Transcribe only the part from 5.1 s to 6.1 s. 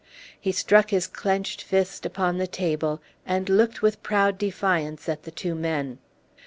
the two men.